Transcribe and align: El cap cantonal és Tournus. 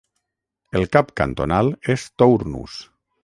El 0.79 0.87
cap 0.95 1.11
cantonal 1.21 1.71
és 1.97 2.07
Tournus. 2.23 2.81